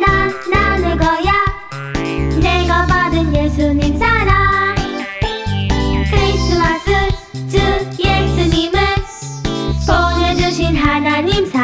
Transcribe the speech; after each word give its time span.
난 0.00 0.32
나는 0.50 0.96
거야. 0.98 1.32
내가 2.40 2.86
받은 2.86 3.34
예수님 3.34 3.98
사랑. 3.98 4.74
크리스마스 6.10 6.90
주 7.48 7.58
예수님은 8.02 8.78
보내주신 9.86 10.76
하나님 10.76 11.46
사랑 11.46 11.55